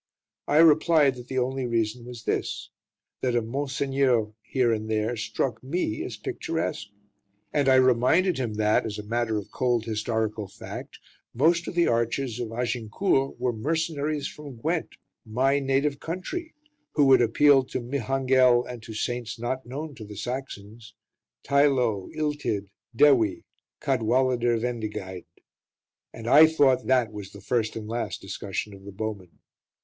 I 0.47 0.57
replied 0.57 1.13
that 1.13 1.27
the 1.27 1.37
only 1.37 1.67
reason 1.67 2.05
was 2.05 2.23
this 2.23 2.71
that 3.21 3.35
a 3.35 3.41
"Monseigneur" 3.43 4.33
here 4.41 4.73
and 4.73 4.89
there 4.89 5.15
struck 5.15 5.61
me 5.63 6.03
as 6.03 6.17
picturesque; 6.17 6.87
and 7.53 7.69
I 7.69 7.75
reminded 7.75 8.39
him 8.39 8.55
that, 8.55 8.83
as 8.83 8.97
a 8.97 9.03
matter 9.03 9.37
of 9.37 9.51
cold 9.51 9.85
historical 9.85 10.47
fact, 10.47 10.97
most 11.35 11.67
of 11.67 11.75
the 11.75 11.85
archers 11.87 12.39
of 12.39 12.51
Agincourt 12.51 13.39
were 13.39 13.53
mercenaries 13.53 14.27
from 14.27 14.55
Gwent, 14.55 14.95
my 15.23 15.59
native 15.59 15.99
country, 15.99 16.55
who 16.93 17.05
would 17.05 17.21
appeal 17.21 17.63
to 17.65 17.79
Mihangel 17.79 18.65
and 18.65 18.81
to 18.81 18.95
saints 18.95 19.37
not 19.37 19.67
known 19.67 19.93
to 19.93 20.03
the 20.03 20.17
Saxons 20.17 20.95
Teilo, 21.43 22.09
Iltyd, 22.15 22.69
Dewi, 22.95 23.43
Cadwaladyr 23.79 24.57
Vendigeid. 24.59 25.25
And 26.11 26.25
I 26.27 26.47
thought 26.47 26.79
that 26.79 26.87
that 26.87 27.11
was 27.13 27.31
the 27.33 27.41
first 27.41 27.75
and 27.75 27.87
last 27.87 28.19
discussion 28.19 28.73
of 28.73 28.83
"The 28.85 28.91
Bowmen". 28.91 29.37